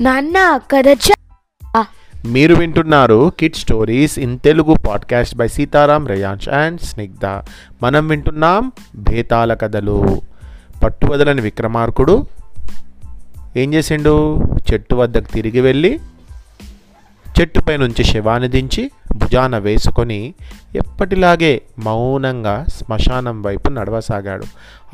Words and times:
నాన్న 0.00 0.60
కథ 0.70 0.98
మీరు 2.26 2.54
వింటున్నారు 2.54 3.32
kid 3.40 3.54
stories 3.54 4.18
in 4.18 4.38
Telugu 4.38 4.74
podcast 4.74 5.36
by 5.36 5.48
Sitaram 5.48 6.06
Reyansh 6.06 6.48
and 6.48 6.80
Snigdha 6.80 7.26
మనం 7.82 8.08
వింటున్నాం 8.08 8.72
భేతాల 8.96 9.54
కథలు. 9.54 10.22
పట్టువదలని 10.82 11.40
విక్రమార్కుడు 11.40 12.26
ఏం 13.56 13.74
చేసిండు? 13.74 14.42
చెట్టు 14.72 14.94
వద్దకు 14.94 15.32
తిరిగి 15.32 15.60
వెళ్ళి 15.60 16.00
చెట్టుపై 17.40 17.76
నుంచి 17.76 18.04
శవాన్ని 18.04 18.48
దించి 18.48 18.90
భుజాన 19.16 19.58
వేసుకొని 19.58 20.34
ఎప్పటిలాగే 20.76 21.62
మౌనంగా 21.78 22.64
శ్మశానం 22.68 23.42
వైపు 23.42 23.70
నడవసాగాడు. 23.70 24.44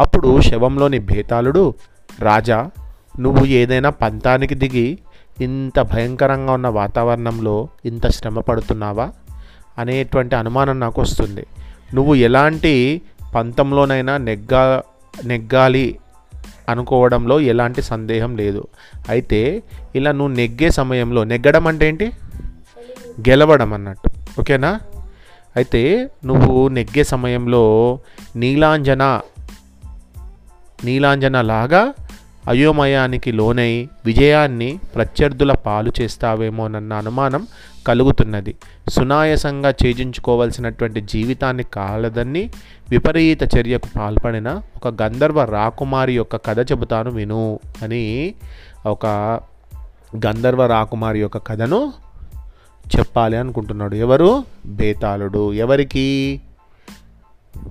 అప్పుడు 0.01 0.41
శవంలోని 0.41 0.99
భేతాళుడు 0.99 1.75
రాజా 2.21 2.71
నువ్వు 3.21 3.45
ఏదైనా 3.47 3.91
పంతానికి 3.91 4.55
దిగి 4.55 4.99
ఇంత 5.41 5.81
భయంకరంగా 5.81 6.53
ఉన్న 6.53 6.69
వాతావరణంలో 6.69 7.69
ఇంత 7.85 8.09
శ్రమ 8.09 8.41
పడుతున్నావా? 8.41 9.11
అనేటువంటి 9.79 10.37
అనుమానం 10.37 10.81
నాకు 10.81 11.01
వస్తుంది. 11.01 11.47
నువ్వు 11.95 12.15
ఎలాంటి 12.15 13.03
పంతంలోనైనా 13.35 14.17
నెగ్గా 14.17 14.83
నెగ్గాలి 15.25 15.99
అనుకోవడంలో 16.69 17.41
ఎలాంటి 17.41 17.83
సందేహం 17.83 18.37
లేదు. 18.37 18.67
అయితే 19.09 19.63
ఇలా 19.95 20.13
నువ్వు 20.13 20.35
నెగ్గే 20.35 20.71
సమయంలో 20.71 21.25
నెగ్గడం 21.25 21.67
అంటే 21.67 21.89
ఏంటి? 21.89 22.13
గెలవడం 23.29 23.73
అన్నట్టు. 23.73 24.11
ఓకేనా? 24.41 24.81
అయితే 25.57 26.11
నువ్వు 26.25 26.69
నెగ్గే 26.69 27.05
సమయంలో 27.05 27.99
నీలాంజన 28.37 29.21
నీలాంజన 30.85 31.41
లాగా 31.41 31.93
అయోమయానికి 32.49 33.33
లోనై 33.33 33.89
విజయాన్ని 34.07 34.79
ప్రత్యర్థుల 34.95 35.53
పాలు 35.53 35.93
చేస్తావేమోనన్న 36.01 36.93
అనుమానం 36.93 37.47
కలుగుతున్నది. 37.87 38.55
సునాయసంగా 38.89 39.71
ఛేజించుకోవలసినటువంటి 39.71 41.01
జీవితాన్ని 41.01 41.63
కాలదని 41.63 42.51
విపరీత 42.91 43.43
చర్యకు 43.43 43.89
పాల్పడిన 43.99 44.63
ఒక 44.77 45.03
గంధర్వ 45.03 45.45
రాకుమారి 45.45 46.17
యొక్క 46.17 46.37
కథ 46.37 46.73
చెబుతాను 46.73 47.11
విను 47.11 47.61
అని 47.83 48.35
ఒక 48.87 49.07
గంధర్వ 50.27 50.67
రాకుమారి 50.67 51.21
యొక్క 51.21 51.39
కథను 51.39 51.93
చెప్పాలి 52.99 53.37
అనుకుంటున్నాడు. 53.37 53.95
ఎవరు? 53.95 54.45
బేతాళుడు. 54.67 55.53
ఎవరికి? 55.53 56.41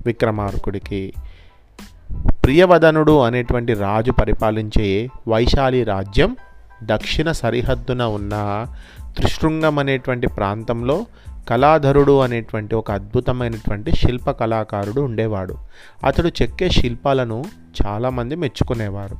విక్రమార్కుడికి. 0.06 1.12
ప్రియవదనుడు 2.44 3.20
అనేటువంటి 3.20 3.74
రాజు 3.74 4.12
పరిపాలించే 4.12 5.08
వైశాలి 5.28 5.84
రాజ్యం 5.84 6.36
దక్షిణ 6.82 7.32
సరిహద్దున 7.32 8.02
ఉన్న 8.02 8.66
త్రిశృంగం 9.16 9.78
అనేటువంటి 9.78 10.26
ప్రాంతంలో 10.26 11.06
కళాధరుడు 11.48 12.18
అనేటువంటి 12.18 12.74
ఒక 12.74 12.90
అద్భుతమైనటువంటి 12.90 13.92
శిల్ప 13.92 14.30
కళాకారుడు 14.30 15.00
ఉండేవాడు. 15.00 15.54
అతడు 16.04 16.28
చెక్కే 16.28 16.70
శిల్పాలను 16.70 17.44
చాలామంది 17.86 18.34
మెచ్చుకునేవారు. 18.34 19.16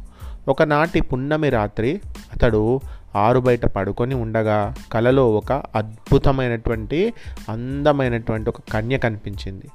ఒకనాటి 0.48 1.00
పున్నమి 1.00 1.48
రాత్రి 1.48 2.00
అతడు 2.32 2.80
ఆరు 3.16 3.40
బయట 3.40 3.66
పడుకొని 3.66 4.14
ఉండగా 4.14 4.74
కలలో 4.92 5.30
ఒక 5.30 5.52
అద్భుతమైనటువంటి 5.52 7.12
అందమైనటువంటి 7.48 8.50
ఒక 8.50 8.60
కన్య 8.72 8.98
కనిపించింది. 8.98 9.66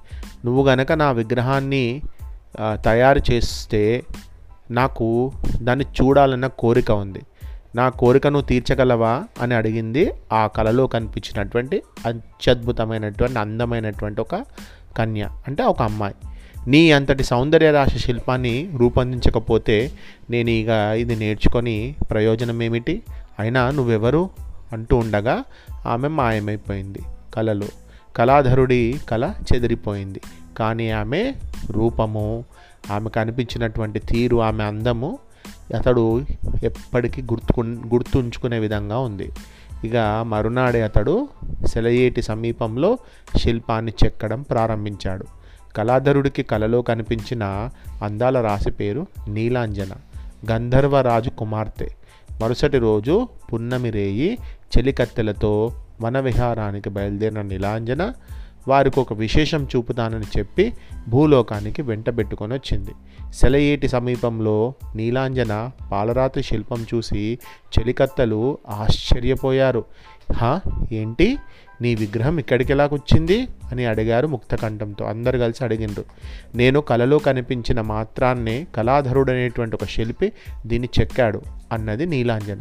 నువ్వు 0.45 0.67
గనక 0.67 0.91
నా 0.91 1.11
విగ్రహాన్ని 1.11 2.01
తయారు 2.75 3.21
చేస్తే 3.31 4.03
నాకు 4.71 5.31
దాన్ని 5.61 5.85
చూడాలన్న 5.85 6.47
కోరిక 6.47 6.91
ఉంది. 6.91 7.21
నా 7.75 7.89
కోరికను 7.89 8.41
తీర్చగలవా 8.41 9.23
అని 9.41 9.55
అడిగింది 9.55 10.11
ఆ 10.33 10.47
కళలో 10.47 10.87
కనిపించినటువంటి 10.87 11.83
అత్యద్భుతమైనటువంటి 12.05 13.39
అందమైనటువంటి 13.39 14.21
ఒక 14.21 14.35
కన్య 14.97 15.29
అంటే 15.47 15.63
ఒక 15.63 15.81
అమ్మాయి. 15.81 16.15
నీ 16.67 16.91
అంతటి 16.91 17.23
సౌందర్య 17.23 17.71
రాశి 17.71 17.99
శిల్పాన్ని 17.99 18.71
రూపొందించకపోతే 18.77 19.91
నేను 20.29 20.49
ఇక 20.49 20.69
ఇది 20.69 21.15
నేర్చుకొని 21.15 21.95
ప్రయోజనం 22.11 22.63
ఏమిటి? 22.63 23.03
అయినా 23.39 23.71
నువ్వెవరు 23.71 24.29
అంటూ 24.73 24.97
ఉండగా 24.97 25.43
ఆమె 25.87 26.07
మాయమైపోయింది. 26.07 26.99
కళలో 27.33 27.67
కళాధరుడి 28.15 28.99
కళ 29.09 29.33
చెదిరిపోయింది. 29.53 30.21
కానీ 30.57 30.91
ఆమె 30.91 31.33
రూపము 31.71 32.43
ఆమె 32.91 33.09
కనిపించినటువంటి 33.09 33.99
తీరు 33.99 34.37
ఆమె 34.37 34.63
అందము 34.63 35.19
అతడు 35.77 36.25
ఎప్పటికీ 36.63 37.21
గుర్తుకు 37.21 37.61
గుర్తుంచుకునే 37.61 38.59
విధంగా 38.59 38.99
ఉంది. 38.99 39.29
ఇక 39.83 40.25
మరునాడే 40.27 40.81
అతడు 40.81 41.29
సెలయేటి 41.65 42.21
సమీపంలో 42.21 42.97
శిల్పాన్ని 43.37 43.93
చెక్కడం 44.05 44.41
ప్రారంభించాడు. 44.41 45.25
కళాధరుడికి 45.75 46.43
కలలో 46.43 46.81
కనిపించిన 46.81 47.69
అందాల 48.03 48.41
రాశి 48.41 48.71
పేరు 48.71 49.07
నీలాంజన 49.27 49.89
గంధర్వరాజు 50.51 51.29
కుమార్తె. 51.29 51.89
మరుసటి 52.41 52.77
రోజు 52.77 53.27
పున్నమి 53.53 53.89
రేయి 53.89 54.37
చెలికత్తెలతో 54.77 55.71
వనవిహారానికి 56.01 56.89
బయలుదేరిన 56.89 57.41
నీలాంజన 57.41 58.13
వారికి 58.67 58.99
ఒక 58.99 59.13
విశేషం 59.13 59.67
చూపుతానని 59.75 60.25
చెప్పి 60.39 60.73
భూలోకానికి 61.07 61.81
వెంటబెట్టుకొని 61.81 62.53
వచ్చింది. 62.53 62.91
సెలయేటి 63.33 63.87
సమీపంలో 63.87 64.73
నీలాంజన 64.95 65.69
పాలరాతి 65.91 66.43
శిల్పం 66.43 66.85
చూసి 66.95 67.39
చెలికత్తలు 67.79 68.57
ఆశ్చర్యపోయారు. 68.69 69.85
హా 70.33 70.61
ఏంటి? 70.91 71.37
నీ 71.81 71.95
విగ్రహం 71.95 72.37
ఇక్కడికి 72.37 72.73
వచ్చింది 72.73 73.47
అని 73.71 73.85
అడిగారు 73.85 74.27
ముక్తకంఠంతో. 74.27 75.05
అందరు 75.05 75.37
కలిసి 75.37 75.63
అడిగిండ్రు. 75.63 76.05
నేను 76.55 76.81
కలలో 76.81 77.17
కనిపించిన 77.17 77.81
మాత్రాన్నే 77.81 78.67
కళాధరుడనేటువంటి 78.75 79.75
ఒక 79.75 79.85
శిల్పి 79.85 80.31
దీన్ని 80.65 80.89
చెక్కాడు 81.01 81.41
అన్నది 81.71 82.05
నీలాంజన. 82.05 82.59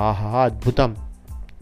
ఆహా 0.00 0.28
అద్భుతం! 0.28 1.07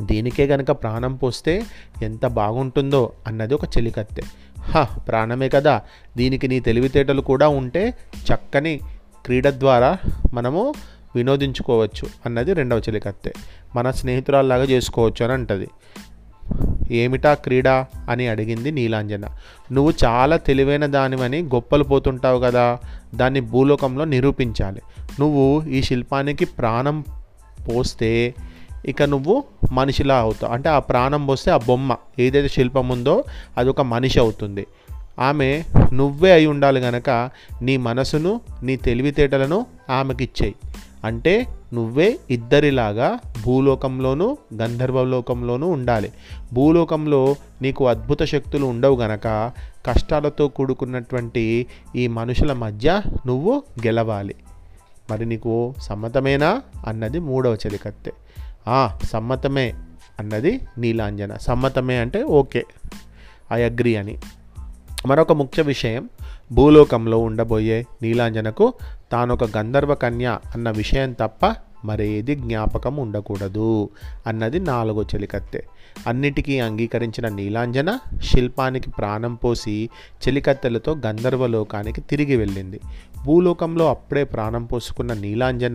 దీనికే 0.03 0.47
గనక 0.47 0.71
ప్రాణం 0.71 1.15
పోస్తే 1.15 1.63
ఎంత 2.03 2.27
బాగుంటుందో 2.27 3.13
అన్నది 3.27 3.55
ఒక 3.55 3.65
చెలికత్తె. 3.65 4.23
హ 4.59 4.85
ప్రాణమే 4.99 5.49
కదా. 5.49 5.83
దీనికి 6.17 6.49
నీ 6.49 6.61
తెలివితేటలు 6.61 7.21
కూడా 7.21 7.49
ఉంటే 7.49 7.95
చక్కని 8.17 8.81
క్రీడ 9.25 9.49
ద్వారా 9.49 9.99
మనము 10.33 10.75
వినోదించుకోవచ్చు 11.17 12.09
అన్నది 12.27 12.53
రెండవ 12.53 12.79
చెలికత్తె. 12.79 13.33
మన 13.77 13.91
స్నేహితురాల్లాగా 13.91 14.65
చేసుకోవచ్చు 14.65 15.25
అని 15.25 15.33
అంటది. 15.33 15.69
ఏమిటా 16.91 17.35
క్రీడ 17.35 17.69
అని 18.09 18.29
అడిగింది 18.29 18.71
నీలాంజన. 18.71 19.23
నువ్వు 19.73 19.93
చాలా 20.05 20.37
తెలివైన 20.37 20.87
దానివని 20.87 21.43
గొప్పలు 21.43 21.85
పోతుంటావు 21.85 22.41
కదా. 22.41 22.79
దాన్ని 23.15 23.41
భూలోకంలో 23.41 24.05
నిరూపించాలి. 24.05 24.83
నువ్వు 25.21 25.63
ఈ 25.69 25.83
శిల్పానికి 25.83 26.45
ప్రాణం 26.45 27.05
పోస్తే 27.69 28.35
ఇక 28.87 29.03
నువ్వు 29.03 29.45
మనిషిలా 29.73 30.19
అవుతావు. 30.19 30.53
అంటే 30.53 30.69
ఆ 30.69 30.79
ప్రాణం 30.79 31.27
పోస్తే 31.27 31.51
ఆ 31.51 31.57
బొమ్మ 31.57 31.97
ఏదైతే 32.19 32.49
శిల్పం 32.49 32.89
ఉందో 32.89 33.25
అది 33.57 33.69
ఒక 33.69 33.81
మనిషి 33.81 34.21
అవుతుంది. 34.21 34.67
ఆమె 35.19 35.63
నువ్వే 35.93 36.33
అయి 36.33 36.47
ఉండాలి 36.47 36.81
గనక 36.81 37.31
నీ 37.63 37.77
మనసును 37.77 38.41
నీ 38.63 38.77
తెలివితేటలను 38.77 39.67
ఆమెకి 39.91 40.25
ఇచ్చేయి. 40.25 40.55
అంటే 41.05 41.47
నువ్వే 41.75 42.19
ఇద్దరిలాగా 42.31 43.19
భూలోకంలోనూ 43.43 44.37
గంధర్వలోకంలోనూ 44.55 45.69
ఉండాలి. 45.69 46.13
భూలోకంలో 46.53 47.37
నీకు 47.63 47.89
అద్భుత 47.89 48.23
శక్తులు 48.23 48.67
ఉండవు 48.67 48.97
గనక 48.97 49.53
కష్టాలతో 49.87 50.49
కూడుకున్నటువంటి 50.49 51.67
ఈ 51.97 52.07
మనుషుల 52.07 52.53
మధ్య 52.53 53.03
నువ్వు 53.27 53.63
గెలవాలి. 53.87 54.35
మరి 55.11 55.27
నీకు 55.27 55.75
సమ్మతమేనా? 55.79 56.63
అన్నది 56.87 57.19
మూడవ 57.19 57.57
చలికత్తే 57.67 58.13
సమ్మతమే 59.05 59.75
అన్నది 60.21 60.61
నీలాంజన. 60.79 61.37
సమ్మతమే 61.37 61.99
అంటే 61.99 62.23
ఓకే. 62.23 62.65
ఐ 63.53 63.63
అగ్రి 63.63 63.97
అని. 63.97 64.19
మరొక 65.07 65.33
ముఖ్య 65.33 65.63
విషయం 65.63 66.09
భూలోకంలో 66.53 67.19
ఉండబోయే 67.19 67.87
నీలాంజనకు 68.03 68.73
తానొక 69.13 69.57
గంధర్వ 69.57 69.95
కన్య 69.95 70.39
అన్న 70.55 70.71
విషయం 70.71 71.13
తప్ప 71.13 71.55
మరేది 71.85 72.35
జ్ఞాపకం 72.35 72.97
ఉండకూడదు 72.97 73.89
అన్నది 74.27 74.61
నాలుగో 74.61 75.03
చెలికత్తె. 75.03 75.63
అన్నిటికీ 76.07 76.59
అంగీకరించిన 76.59 77.29
నీలాంజన 77.29 77.99
శిల్పానికి 78.23 78.91
ప్రాణం 78.91 79.35
పోసి 79.35 79.89
చెలికత్తెలతో 80.29 80.97
గంధర్వలోకానికి 81.07 82.01
తిరిగి 82.01 82.37
వెళ్ళింది. 82.37 82.81
భూలోకంలో 83.25 83.91
అప్పుడే 83.91 84.25
ప్రాణం 84.25 84.65
పోసుకున్న 84.65 85.13
నీలాంజన 85.13 85.75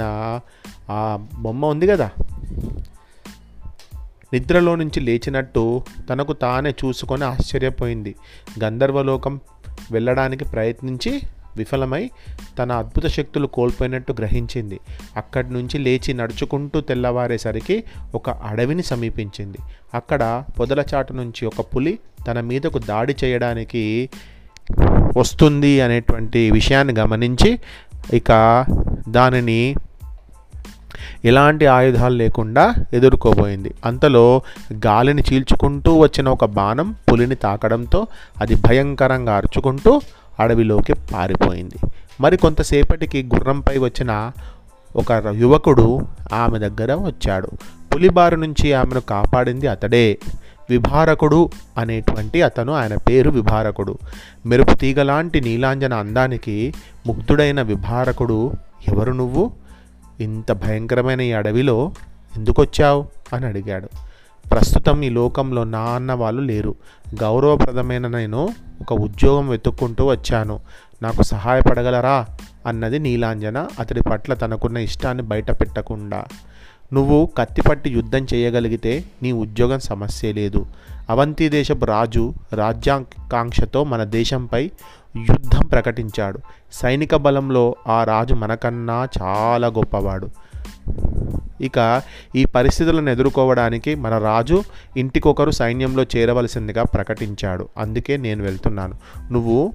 ఆ 0.90 1.28
బొమ్మ 1.40 1.66
ఉంది 1.66 1.88
కదా 1.88 2.10
నిద్రలో 4.34 4.76
నుంచి 4.76 5.00
లేచినట్టు 5.00 5.84
తనకు 6.10 6.34
తానే 6.34 6.70
చూసుకొని 6.70 7.24
ఆశ్చర్యపోయింది. 7.24 8.16
గంధర్వలోకం 8.64 9.40
వెళ్ళడానికి 9.92 10.46
ప్రయత్నించి 10.46 11.22
విఫలమై 11.58 12.10
తన 12.60 12.72
అద్భుత 12.72 13.06
శక్తులు 13.06 13.48
కోల్పోయినట్టు 13.48 14.12
గ్రహించింది. 14.12 14.80
అక్కడి 15.18 15.54
నుంచి 15.54 15.78
లేచి 15.78 16.14
నడుచుకుంటూ 16.14 16.82
తెల్లవారేసరికి 16.82 17.84
ఒక 18.16 18.30
అడవిని 18.30 18.84
సమీపించింది. 18.84 19.58
అక్కడ 19.94 20.44
పొదలచాటు 20.60 21.14
నుంచి 21.14 21.46
ఒక 21.46 21.76
పులి 21.76 22.00
తన 22.28 22.40
మీదకు 22.40 22.80
దాడి 22.80 23.16
చేయడానికి 23.24 24.10
వస్తుంది 25.18 25.82
అనేటువంటి 25.82 26.52
విషయాన్ని 26.52 26.94
గమనించి 26.94 27.60
ఇక 28.14 28.66
దానిని 29.10 29.76
ఎలాంటి 31.26 31.66
ఆయుధాలు 31.66 32.16
లేకుండా 32.16 32.74
ఎదుర్కోబోయింది. 32.94 33.74
అంతలో 33.86 34.42
గాలిని 34.74 35.24
చీల్చుకుంటూ 35.34 35.98
వచ్చిన 35.98 36.30
ఒక 36.30 36.46
బాణం 36.46 36.96
పులిని 37.12 37.36
తాకడంతో 37.36 38.08
అది 38.42 38.56
భయంకరంగా 38.56 39.36
అరుచుకుంటూ 39.36 40.02
అడవిలోకి 40.40 40.94
పారిపోయింది. 40.94 41.88
మరి 42.22 42.38
కొంతసేపటికి 42.38 43.24
గుర్రంపై 43.24 43.78
వచ్చిన 43.78 44.32
ఒక 44.96 45.12
యువకుడు 45.12 46.02
ఆమె 46.34 46.60
దగ్గర 46.60 46.94
వచ్చాడు. 46.94 47.50
పులి 47.96 48.10
బారి 48.10 48.38
నుంచి 48.38 48.74
ఆమెను 48.74 49.00
కాపాడింది 49.00 49.68
అతడే. 49.68 50.18
విభారకుడు 50.70 51.50
అనేటువంటి 51.78 52.42
అతను 52.42 52.74
ఆయన 52.74 52.96
పేరు 52.96 53.30
విభారకుడు. 53.30 53.98
మెరుపు 54.46 54.74
తీగలాంటి 54.74 55.42
నీలాంజన 55.42 55.94
అందానికి 55.94 56.74
ముగ్ధుడైన 57.08 57.62
విభారకుడు 57.62 58.52
ఎవరు 58.88 59.12
నువ్వు? 59.12 59.52
ఇంత 60.24 60.52
భయంకరమైన 60.52 61.22
ఈ 61.22 61.34
అడవిలో 61.34 61.92
ఎందుకు 62.38 62.62
వచ్చావు 62.62 63.06
అని 63.34 63.46
అడిగాడు. 63.46 63.90
ప్రస్తుతం 64.50 65.02
ఈ 65.02 65.10
లోకంలో 65.10 65.64
నా 65.64 65.80
అన్న 65.80 66.14
వాళ్ళు 66.14 66.42
లేరు. 66.42 66.76
గౌరవప్రదమైన 67.22 68.08
నేను 68.08 68.50
ఒక 68.82 68.94
ఉద్యోగం 68.94 69.50
వెతుక్కుంటూ 69.50 70.06
వచ్చాను. 70.06 70.60
నాకు 71.02 71.24
సహాయపడగలరా? 71.24 72.26
అన్నది 72.68 73.00
నీలాంజన 73.00 73.68
అతడి 73.80 74.02
పట్ల 74.02 74.34
తనకున్న 74.34 74.78
ఇష్టాన్ని 74.78 75.24
బయట 75.24 75.52
పెట్టకుండా 75.52 76.26
నువ్వు 76.94 77.30
కత్తిపట్టి 77.38 77.90
యుద్ధం 77.90 78.28
చేయగలిగితే 78.34 79.04
నీ 79.24 79.32
ఉద్యోగం 79.32 79.80
సమస్య 79.80 80.34
లేదు. 80.34 80.66
అవంతి 81.10 81.50
దేశపు 81.50 81.86
రాజు 81.86 82.34
రాజ్యాకాంక్షతో 82.54 83.84
మన 83.84 84.04
దేశంపై 84.04 84.72
యుద్ధం 85.18 85.68
ప్రకటించాడు. 85.68 86.40
సైనిక 86.74 87.16
బలంలో 87.16 87.76
ఆ 87.88 88.04
రాజు 88.04 88.34
మనకన్నా 88.34 89.08
చాలా 89.22 89.68
గొప్పవాడు. 89.68 90.30
ఇక 91.62 92.02
ఈ 92.36 92.46
పరిస్థితులను 92.46 93.10
ఎదుర్కోవడానికి 93.10 93.96
మన 93.96 94.18
రాజు 94.18 94.64
ఇంటికొకరు 94.98 95.52
సైన్యంలో 95.52 96.04
చేరవలసిందిగా 96.04 96.84
ప్రకటించాడు. 96.84 97.70
అందుకే 97.78 98.18
నేను 98.18 98.44
వెళ్తున్నాను. 98.44 98.94
నువ్వు 99.32 99.74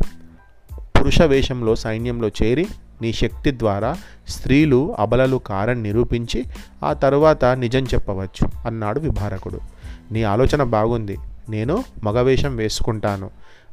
పురుష 1.01 1.23
వేషంలో 1.23 1.77
సైన్యంలో 1.77 2.29
చేరి 2.29 2.67
నీ 3.03 3.13
శక్తి 3.13 3.51
ద్వారా 3.51 3.97
స్త్రీలు 4.29 4.97
అబలలు 4.99 5.37
కారని 5.37 5.83
నిరూపించి 5.83 6.45
ఆ 6.85 6.93
తరువాత 6.93 7.45
నిజం 7.45 7.85
చెప్పవచ్చు 7.85 8.67
అన్నాడు 8.67 9.01
విభారకుడు. 9.01 9.61
నీ 10.13 10.23
ఆలోచన 10.23 10.63
బాగుంది. 10.63 11.19
నేను 11.49 11.85
మగవేషం 12.05 12.57
వేసుకుంటాను 12.57 13.31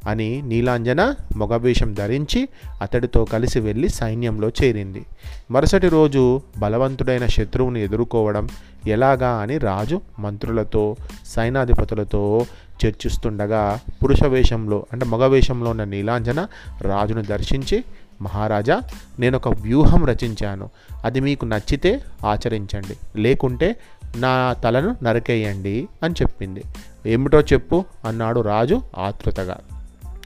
అని 0.08 0.42
నీలాంజన 0.42 1.14
మగవేషం 1.36 1.94
ధరించి 1.94 2.48
అతడితో 2.82 3.24
కలిసి 3.24 3.60
వెళ్ళి 3.60 3.88
సైన్యంలో 3.88 4.48
చేరింది. 4.48 5.04
మరుసటి 5.50 5.88
రోజు 5.88 6.40
బలవంతుడైన 6.58 7.26
శత్రువుని 7.26 7.84
ఎదుర్కోవడం 7.84 8.48
ఎలాగా 8.86 9.30
అని 9.30 9.58
రాజు 9.58 10.00
మంత్రులతో 10.18 10.96
సైనాధిపతులతో 11.26 12.46
చర్చిస్తుండగా 12.86 13.80
పురుష 14.02 14.24
వేషంలో 14.24 14.86
అంటే 14.92 15.06
మగవేషంలో 15.06 15.70
ఉన్న 15.70 15.84
నీలాంజన 15.84 16.46
రాజును 16.80 17.22
దర్శించి 17.22 17.84
మహారాజా 18.22 18.82
నేను 19.18 19.36
ఒక 19.36 19.48
వ్యూహం 19.48 20.04
రచించాను. 20.04 20.70
అది 21.04 21.20
మీకు 21.20 21.44
నచ్చితే 21.44 22.04
ఆచరించండి. 22.26 23.20
లేకుంటే 23.20 23.76
నా 24.16 24.52
తలను 24.52 24.96
నరికేయండి 25.02 25.88
అని 26.02 26.14
చెప్పింది. 26.22 26.62
ఏమిటో 27.06 27.40
చెప్పు 27.40 27.84
అన్నాడు 28.04 28.40
రాజు 28.40 28.82
ఆతృతగా 28.98 29.56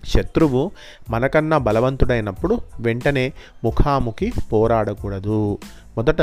శత్రువు 0.04 0.70
మనకన్నా 1.10 1.58
బలవంతుడైనప్పుడు 1.58 2.58
వెంటనే 2.80 3.32
ముఖాముఖి 3.64 4.32
పోరాడకూడదు. 4.52 5.58
మొదట 5.96 6.22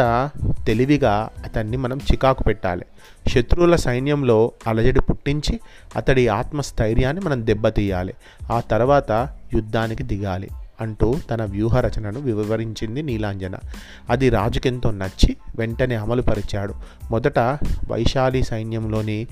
తెలివిగా 0.68 1.30
అతన్ని 1.44 1.78
మనం 1.78 1.98
చికాకు 1.98 2.44
పెట్టాలి. 2.44 2.86
శత్రువుల 3.28 3.76
సైన్యంలో 3.76 4.52
అలజడి 4.68 5.02
పుట్టించి 5.02 5.60
అతడి 5.96 6.28
ఆత్మస్థైర్యాన్ని 6.28 7.26
మనం 7.26 7.46
దెబ్బతీయాలి. 7.46 8.14
ఆ 8.52 8.60
తర్వాత 8.60 9.30
యుద్ధానికి 9.54 10.04
దిగాలి. 10.04 10.50
అంటూ 10.82 11.16
తన 11.30 11.44
వ్యూహ 11.44 11.80
రచనను 11.80 12.20
వివరించింది 12.20 13.02
నీలాంజన. 13.02 13.56
అది 14.10 14.30
రాజుకెంతో 14.30 14.92
నచ్చి 14.92 15.38
వెంటనే 15.58 15.96
అమలుపరిచాడు. 15.96 16.74
మొదట 17.12 17.40
వైశాలి 17.88 18.44
సైన్యంలోని 18.44 19.28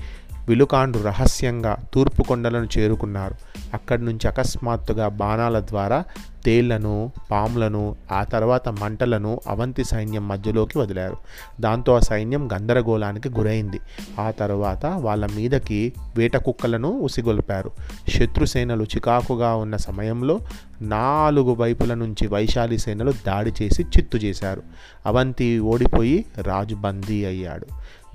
విలుకాండు 0.47 0.99
రహస్యంగా 0.99 1.77
తూర్పు 1.93 2.23
కొండలను 2.23 2.67
చేరుకున్నారు. 2.77 3.35
అక్కడి 3.73 4.05
నుంచి 4.05 4.27
అకస్మాత్తుగా 4.27 5.07
బాణాల 5.07 5.59
ద్వారా 5.59 6.03
తేళ్ళను 6.45 7.11
పాములను 7.31 7.95
ఆ 8.11 8.23
తర్వాత 8.23 8.69
మంటలను 8.69 9.39
అవంతి 9.47 9.83
సైన్యం 9.83 10.27
మధ్యలోకి 10.27 10.77
వదిలారు. 10.77 11.17
దాంతో 11.59 11.95
ఆ 11.95 11.99
సైన్యం 11.99 12.49
గందరగోళానికి 12.53 13.29
గురైంది. 13.29 13.79
ఆ 14.19 14.31
తర్వాత 14.31 14.85
వాళ్ళ 14.85 15.25
మీదకి 15.25 15.93
వేట 16.17 16.37
కుక్కలను 16.37 16.89
ఉసిగొల్పారు. 16.89 17.71
శత్రుసేనలు 18.09 18.83
చికాకుగా 18.83 19.55
ఉన్న 19.55 19.75
సమయంలో 19.75 20.39
నాలుగు 20.81 21.53
వైపుల 21.53 21.93
నుంచి 21.93 22.27
వైశాలి 22.27 22.77
సేనలు 22.77 23.11
దాడి 23.11 23.53
చేసి 23.61 23.83
చిత్తు 23.83 24.17
చేశారు. 24.17 24.63
అవంతి 25.05 25.59
ఓడిపోయి 25.59 26.25
రాజు 26.41 26.75
బందీ 26.75 27.25
అయ్యాడు. 27.25 27.67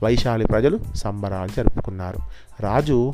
వైశాలి 0.03 0.47
ప్రజలు 0.47 0.81
సంబరాలు 0.95 1.49
జరుపుకున్నారు. 1.57 2.19
రాజు 2.61 3.13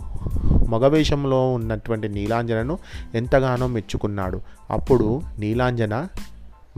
మగవేషంలో 0.68 1.52
ఉన్నటువంటి 1.52 2.08
నీలాంజనను 2.08 2.78
ఎంతగానో 3.14 3.66
మెచ్చుకున్నాడు. 3.66 4.40
అప్పుడు 4.70 5.22
నీలాంజన 5.38 6.08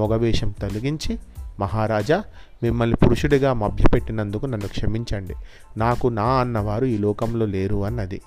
మగవేషం 0.00 0.50
తొలగించి 0.50 1.19
మహారాజా 1.61 2.25
మిమ్మల్ని 2.62 2.97
పురుషుడిగా 2.97 3.53
మభ్యపెట్టినందుకు 3.53 4.47
నన్ను 4.47 4.69
క్షమించండి. 4.69 5.35
నాకు 5.76 6.09
నా 6.09 6.25
అన్నవారు 6.25 6.85
ఈ 6.85 6.99
లోకంలో 6.99 7.47
లేరు 7.47 7.85
అన్నది. 7.85 8.20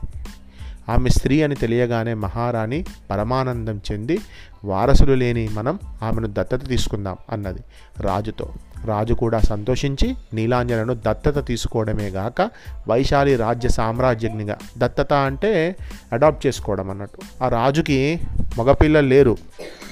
ఆమె 0.89 1.09
స్త్రీ 1.09 1.41
అని 1.41 1.55
తెలియగానే 1.55 2.13
మహారాణి 2.13 2.85
పరమానందం 3.11 3.81
చెంది 3.91 4.19
వారసులు 4.65 5.13
లేని 5.13 5.49
మనం 5.51 5.79
ఆమెను 6.03 6.27
దత్తత 6.27 6.67
తీసుకుందాం 6.67 7.17
అన్నది 7.29 7.59
రాజుతో. 7.99 8.53
రాజు 8.85 9.13
కూడా 9.13 9.39
సంతోషించి 9.39 10.15
నీలాంజనను 10.33 10.93
దత్తత 10.93 11.47
తీసుకోవడమే 11.47 12.09
గాక 12.09 12.49
వైశాలి 12.87 13.35
రాజ్య 13.35 13.69
సామ్రాజ్యజ్ఞిగా 13.69 14.57
దత్తత 14.77 15.13
అంటే 15.13 15.75
అడాప్ట్ 16.13 16.47
చేసుకోవడం 16.47 16.89
అన్నట్టు. 16.89 17.43
ఆ 17.43 17.49
రాజుకి 17.49 18.19
మగపిల్లలు 18.59 19.07
లేరు. 19.07 19.37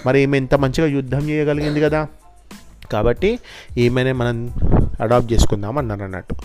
మరి 0.06 0.20
ఈమె 0.20 0.38
ఇంత 0.38 0.56
మంచిగా 0.56 0.88
యుద్ధం 0.88 1.30
చేయగలిగింది 1.30 1.82
కదా. 1.82 2.08
కాబట్టి 2.92 3.40
ఈమెనే 3.78 4.12
మనం 4.12 4.50
అడాప్ట్ 5.02 5.34
చేసుకుందాం 5.34 5.78
అన్నారు 5.78 6.04
అన్నట్టు. 6.04 6.36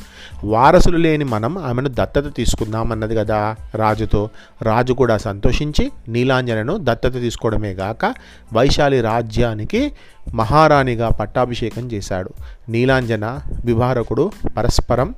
వారసులు 0.45 0.97
లేని 0.97 1.25
మనం 1.25 1.59
ఆమెను 1.59 1.89
దత్తత 1.89 2.35
తీసుకుందాం 2.37 2.93
అన్నది 2.93 3.15
కదా 3.15 3.57
రాజుతో. 3.75 4.31
రాజు 4.63 4.93
కూడా 4.93 5.19
సంతోషించి 5.19 5.93
నీలాంజనను 6.09 6.79
దత్తత 6.83 7.13
తీసుకోవడమే 7.13 7.71
గాక 7.73 8.15
వైశాలి 8.53 9.01
రాజ్యానికి 9.01 9.93
మహారాణిగా 10.35 11.09
పట్టాభిషేకం 11.09 11.93
చేశాడు. 11.93 12.31
నీలాంజన 12.69 13.41
విభారకుడు 13.65 14.33
పరస్పరం 14.57 15.15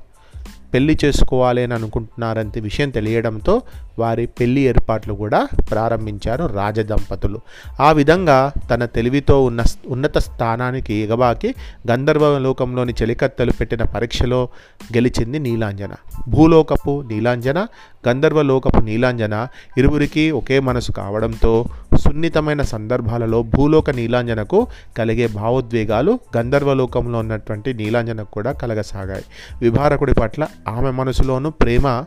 పెళ్ళి 0.73 0.97
చేసుకోవాలి 1.05 1.63
అని 1.63 1.73
అనుకుంటున్నారంటే 1.73 2.59
విషయం 2.59 2.89
తెలియడంతో 2.89 3.61
వారి 3.99 4.25
పెళ్ళి 4.25 4.61
ఏర్పాట్లు 4.61 5.13
కూడా 5.13 5.47
ప్రారంభించారు 5.71 6.45
రాజదంపతులు. 6.45 7.39
ఆ 7.79 7.91
విధంగా 7.91 8.51
తన 8.71 8.85
తెలివితో 8.85 9.43
ఉన్న 9.43 9.63
ఉన్నత 9.87 10.17
స్థానానికి 10.17 10.93
ఎగబాకి 10.93 11.55
గంధర్వలోకంలోని 11.91 12.93
చెలికత్తలు 13.01 13.51
పెట్టిన 13.51 13.83
పరీక్షలో 13.83 14.49
గెలిచింది 14.95 15.39
నీలాంజన. 15.39 15.89
భూలోకపు 16.29 17.03
నీలాంజన 17.11 17.67
గంధర్వలోకపు 18.07 18.81
నీలాంజన 18.81 19.47
ఇరువురికి 19.77 20.31
ఒకే 20.31 20.59
మనసు 20.59 20.91
కావడంతో 20.91 21.65
సున్నితమైన 21.97 22.61
సందర్భాలలో 22.61 23.43
భూలోక 23.43 23.89
నీలాంజనకు 23.89 24.67
కలిగే 24.97 25.27
భావోద్వేగాలు 25.27 26.19
గంధర్వలోకంలో 26.37 27.19
ఉన్నటువంటి 27.19 27.73
నీలాంజనకు 27.73 28.31
కూడా 28.31 28.51
కలగసాగాయి. 28.51 29.23
విభారకుడి 29.61 30.13
పట్ల 30.13 30.47
ఆమె 30.67 30.91
మనసులోనూ 30.91 31.49
ప్రేమ 31.49 32.03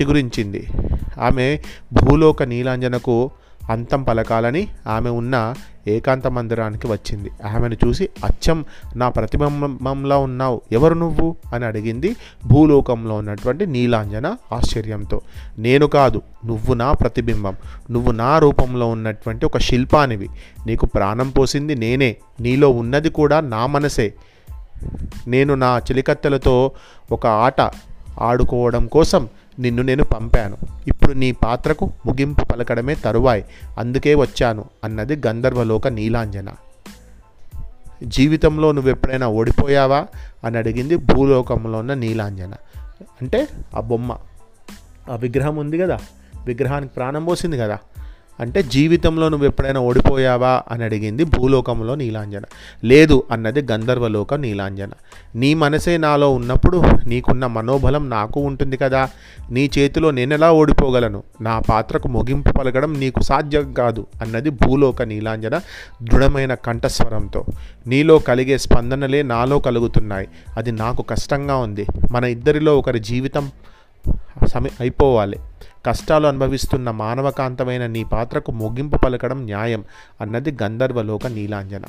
చిగురించింది. 0.00 0.66
ఆమె 1.20 1.58
భూలోక 1.92 2.42
నీలాంజనకు 2.42 3.30
అంతం 3.70 4.02
పలకాలని 4.02 4.68
ఆమె 4.86 5.10
ఉన్న 5.10 5.54
ఏకాంత 5.88 6.26
మందిరానికి 6.26 6.86
వచ్చింది. 6.86 7.30
ఆమెను 7.44 7.76
చూసి 7.86 8.08
అచ్చం 8.24 8.64
నా 8.96 9.08
ప్రతిబింబంలో 9.08 10.20
ఉన్నావు. 10.20 10.60
ఎవరు 10.72 10.94
నువ్వు? 10.94 11.36
అని 11.54 11.64
అడిగింది 11.64 12.16
భూలోకంలో 12.46 13.14
ఉన్నటువంటి 13.14 13.66
నీలాంజన 13.66 14.36
ఆశ్చర్యంతో. 14.52 15.20
నేను 15.58 15.86
కాదు 15.86 16.22
నువ్వు 16.46 16.74
నా 16.74 16.92
ప్రతిబింబం. 16.92 17.56
నువ్వు 17.90 18.12
నా 18.12 18.38
రూపంలో 18.38 18.88
ఉన్నటువంటి 18.88 19.46
ఒక 19.46 19.58
శిల్పానివి. 19.58 20.28
నీకు 20.66 20.86
ప్రాణం 20.86 21.30
పోసింది 21.30 21.74
నేనే. 21.74 22.16
నీలో 22.40 22.70
ఉన్నది 22.70 23.10
కూడా 23.10 23.40
నా 23.40 23.66
మనసే. 23.66 24.14
నేను 25.26 25.54
నా 25.54 25.78
చిలికత్తెలతో 25.78 26.70
ఒక 27.12 27.26
ఆట 27.26 27.60
ఆడుకోవడం 28.20 28.86
కోసం 28.86 29.28
నిన్ను 29.58 29.82
నేను 29.82 30.04
పంపాను. 30.04 30.56
ఇప్పుడు 30.86 31.12
నీ 31.12 31.32
పాత్రకు 31.32 31.92
ముగింపు 32.06 32.44
పలకడమే 32.44 32.94
తరువాయి. 32.94 33.44
అందుకే 33.78 34.14
వచ్చాను 34.14 34.64
అన్నది 34.84 35.20
గంధర్వలోక 35.26 35.88
నీలాంజన. 35.88 36.48
జీవితంలో 38.04 38.72
నువ్వు 38.72 38.90
ఎప్పుడైనా 38.90 39.28
ఓడిపోయావా? 39.28 40.06
అని 40.44 40.58
అడిగింది 40.58 40.96
భూలోకంలో 40.96 41.78
ఉన్న 41.78 41.94
నీలాంజన. 41.94 42.54
అంటే 43.22 43.48
ఆ 43.76 43.80
బొమ్మ. 43.80 44.16
ఆ 45.10 45.16
విగ్రహం 45.16 45.56
ఉంది 45.56 45.78
కదా. 45.78 45.98
విగ్రహానికి 46.46 46.94
ప్రాణం 46.94 47.24
పోసింది 47.24 47.58
కదా. 47.58 47.78
అంటే 48.42 48.62
జీవితంలో 48.62 49.28
నువ్వు 49.28 49.46
ఎప్పుడైనా 49.46 49.80
ఓడిపోయావా 49.80 50.62
అని 50.70 50.84
అడిగింది 50.84 51.24
భూలోకంలో 51.24 51.94
నీలాంజన. 51.94 52.42
లేదు 52.84 53.22
అన్నది 53.30 53.66
గంధర్వలోక 53.72 54.34
నీలాంజన. 54.34 54.90
నీ 55.34 55.54
మనసే 55.54 55.96
నాలో 55.96 56.34
ఉన్నప్పుడు 56.34 56.82
నీకున్న 57.06 57.46
మనోబలం 57.46 58.10
నాకు 58.10 58.40
ఉంటుంది 58.40 58.76
కదా. 58.76 59.08
నీ 59.50 59.70
చేతిలో 59.78 60.10
నేనెలా 60.10 60.52
ఓడిపోగలను? 60.52 61.22
నా 61.40 61.58
పాత్రకు 61.58 62.08
ముగింపు 62.08 62.52
పలకడం 62.52 63.00
నీకు 63.00 63.20
సాధ్యం 63.20 63.72
కాదు 63.72 64.06
అన్నది 64.22 64.50
భూలోక 64.50 65.02
నీలాంజన 65.02 65.58
దృఢమైన 66.02 66.54
కంఠస్వరంతో. 66.54 67.44
నీలో 67.86 68.18
కలిగే 68.18 68.58
స్పందనలే 68.58 69.22
నాలో 69.22 69.58
కలుగుతున్నాయి. 69.58 70.28
అది 70.56 70.72
నాకు 70.72 71.02
కష్టంగా 71.02 71.56
ఉంది. 71.56 71.86
మన 72.12 72.24
ఇద్దరిలో 72.24 72.78
ఒకరి 72.78 73.00
జీవితం 73.00 73.50
సమి 74.46 74.70
అయిపోవాలి. 74.80 75.36
కష్టాలు 75.86 76.26
అనుభవిస్తున్న 76.26 76.90
మానవకాంతమైన 76.90 77.86
నీ 77.86 78.04
పాత్రకు 78.04 78.52
ముగింపు 78.52 78.96
పలకడం 78.96 79.44
న్యాయం 79.44 79.84
అన్నది 80.20 80.56
గంధర్వలోక 80.62 81.26
నీలాంజన. 81.26 81.82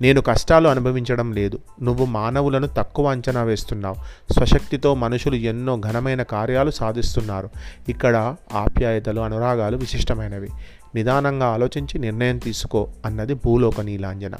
నేను 0.00 0.20
కష్టాలు 0.20 0.68
అనుభవించడం 0.68 1.32
లేదు. 1.32 1.58
నువ్వు 1.82 2.06
మానవులను 2.06 2.66
తక్కువ 2.66 3.10
అంచనా 3.10 3.42
వేస్తున్నావు. 3.42 3.96
స్వశక్తితో 4.32 4.94
మనుషులు 4.94 5.34
ఎన్నో 5.34 5.80
ఘనమైన 5.80 6.22
కార్యాలు 6.22 6.70
సాధిస్తున్నారు. 6.70 7.50
ఇక్కడ 7.88 8.36
ఆప్యాయతలు 8.54 9.20
అనురాగాలు 9.20 9.76
విశిష్టమైనవి. 9.76 10.48
నిదానంగా 10.94 11.46
ఆలోచించి 11.46 11.98
నిర్ణయం 11.98 12.38
తీసుకో 12.38 12.88
అన్నది 13.06 13.34
భూలోక 13.34 13.80
నీలాంజన. 13.80 14.32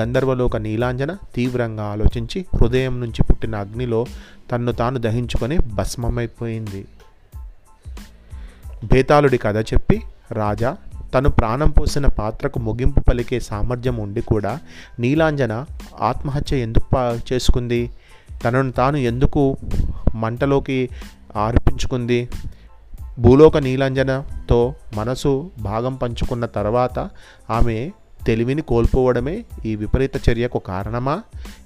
గంధర్వలోక 0.00 0.56
నీలాంజన 0.56 1.16
తీవ్రంగా 1.34 1.84
ఆలోచించి 1.84 2.44
హృదయం 2.60 3.00
నుంచి 3.00 3.22
పుట్టిన 3.22 3.56
అగ్నిలో 3.56 4.06
తన్ను 4.52 4.72
తాను 4.72 4.98
దహించుకొని 4.98 5.58
భస్మమైపోయింది. 5.58 6.84
బేతాళుడి 8.84 9.38
కథ 9.38 9.56
చెప్పి 9.56 10.02
రాజా 10.32 10.76
తను 11.14 11.28
ప్రాణం 11.28 11.70
పోసిన 11.70 12.06
పాత్రకు 12.06 12.58
ముగింపు 12.58 13.00
పలికే 13.00 13.40
సామర్థ్యం 13.40 13.96
ఉండి 13.96 14.22
కూడా 14.22 14.58
నీలాంజన 15.00 15.64
ఆత్మహత్య 16.00 16.56
ఎందుకు 16.56 16.84
పా 16.94 17.20
చేసుకుంది? 17.32 17.90
తనను 18.44 18.72
తాను 18.72 18.96
ఎందుకు 18.96 19.56
మంటలోకి 20.14 20.88
ఆర్పించుకుంది? 21.36 22.28
భూలోక 23.18 23.56
నీలాంజనతో 23.56 24.74
మనసు 24.94 25.50
భాగం 25.60 25.94
పంచుకున్న 25.94 26.46
తర్వాత 26.46 26.98
ఆమె 27.50 27.90
తెలివిని 28.26 28.62
కోల్పోవడమే 28.62 29.44
ఈ 29.66 29.76
విపరీత 29.76 30.30
చర్యకు 30.30 30.58
కారణమా? 30.58 31.22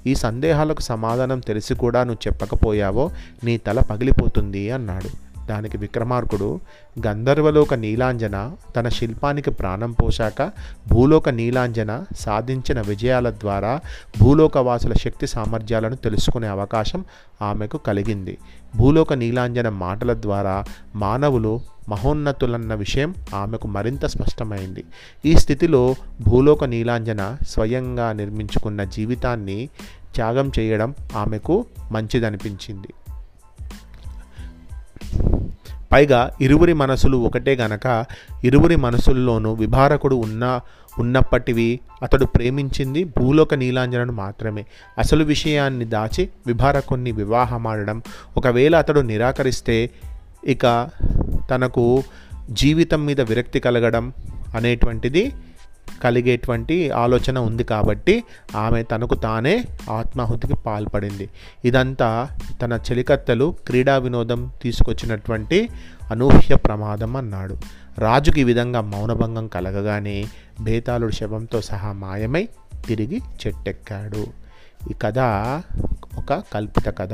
ఈ 0.07 0.15
సందేహాలకు 0.15 0.81
సమాధానం 0.81 1.41
తెలిసి 1.41 1.75
కూడా 1.75 2.05
నువ్వు 2.05 2.29
చెప్పకపోయావో 2.29 3.11
నీ 3.45 3.57
తల 3.57 3.81
పగిలిపోతుంది 3.81 4.71
అన్నాడు. 4.71 5.24
దానికి 5.47 5.79
విక్రమార్కుడు 5.79 6.61
గంధర్వలోక 7.07 7.75
నీలాంజన 7.75 8.53
తన 8.77 8.89
శిల్పానికి 8.89 9.51
ప్రాణం 9.51 9.93
పోశాక 9.93 10.51
భూలోక 10.89 11.29
నీలాంజన 11.29 12.05
సాధించిన 12.17 12.81
విజయాల 12.81 13.31
ద్వారా 13.31 13.81
భూలోకవాసుల 14.23 14.93
శక్తి 14.93 15.27
సామర్థ్యాలను 15.27 15.97
తెలుసుకునే 15.97 16.47
అవకాశం 16.47 17.05
ఆమెకు 17.43 17.79
కలిగింది. 17.79 18.39
భూలోక 18.77 19.13
నీలాంజన 19.13 19.69
మాటల 19.69 20.15
ద్వారా 20.15 20.65
మానవులు 20.95 21.61
మహోన్నతులన్న 21.89 22.75
విషయం 22.75 23.15
ఆమెకు 23.35 23.69
మరింత 23.69 24.07
స్పష్టమైంది. 24.07 24.85
ఈ 25.25 25.35
స్థితిలో 25.37 25.95
భూలోక 26.29 26.65
నీలాంజన 26.65 27.37
స్వయంగా 27.49 28.13
నిర్మించుకున్న 28.13 28.85
జీవితాన్ని 28.85 29.69
త్యాగం 30.15 30.51
చేయడం 30.59 30.95
ఆమెకు 31.17 31.65
మంచిదనిపించింది. 31.93 32.89
పైగా 35.95 36.31
ఇరువురి 36.41 36.73
మనసులు 36.73 37.17
ఒకటే 37.17 37.55
గనక 37.55 38.05
ఇరువురి 38.45 38.77
మనసుల్లోనూ 38.77 39.53
విభారకుడు 39.53 40.17
ఉన్న 40.17 40.61
ఉన్నప్పటివి 40.99 41.81
అతడు 42.03 42.25
ప్రేమించింది 42.25 43.05
భూలోక 43.05 43.55
నీలాంజనను 43.55 44.13
మాత్రమే. 44.13 44.65
అసలు 44.99 45.25
విషయాన్ని 45.25 45.85
దాచి 45.85 46.29
విభారకుణ్ణి 46.47 47.13
వివాహమాడడం. 47.13 48.03
ఒకవేళ 48.37 48.77
అతడు 48.77 49.01
నిరాకరిస్తే 49.01 49.91
ఇక 50.45 50.89
తనకు 51.51 52.03
జీవితం 52.51 53.07
మీద 53.07 53.21
విరక్తి 53.21 53.61
కలగడం 53.61 54.13
అనేటువంటిది 54.55 55.33
కలిగేటువంటి 56.03 56.91
ఆలోచన 56.91 57.39
ఉంది 57.39 57.65
కాబట్టి 57.65 58.25
ఆమె 58.57 58.83
తనకు 58.83 59.15
తానే 59.15 59.65
ఆత్మాహుతికి 59.91 60.55
పాల్పడింది. 60.55 61.31
ఇదంతా 61.65 62.29
తన 62.63 62.73
చెలికత్తెలు 62.73 63.57
క్రీడా 63.67 63.99
వినోదం 63.99 64.51
తీసుకొచ్చినటువంటి 64.63 65.69
అనూహ్య 66.11 66.57
ప్రమాదం 66.57 67.17
అన్నాడు. 67.17 67.57
రాజుకి 67.99 68.41
ఈ 68.41 68.45
విధంగా 68.45 68.81
మౌనభంగం 68.81 69.47
కలగగానే 69.47 70.27
బేతాళుడు 70.61 71.13
శవంతో 71.13 71.61
సహా 71.61 71.93
మాయమై 71.93 72.49
తిరిగి 72.87 73.21
చెట్టెక్కాడు. 73.47 74.27
ఈ 74.91 74.95
కథ 75.03 75.19
ఒక 76.19 76.43
కల్పిత 76.55 76.99
కథ. 76.99 77.13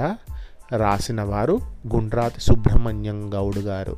రాసిన 0.77 1.23
వారు 1.23 1.59
గుండ్రాతి 1.95 2.41
సుబ్రహ్మణ్యం 2.41 3.35
గౌడ్ 3.35 3.59
గారు. 3.59 3.97